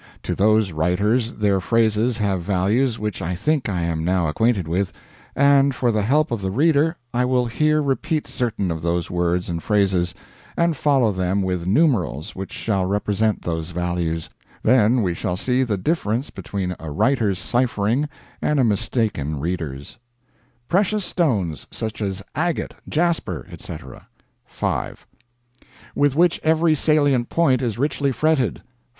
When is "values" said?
2.41-2.97, 13.69-14.27